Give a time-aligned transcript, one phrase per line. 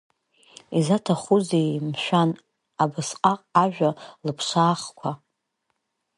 [0.77, 2.29] Изаҭахузеи, мшәан,
[2.83, 3.89] абасҟак ажәа
[4.25, 5.11] лыԥшаахқәа?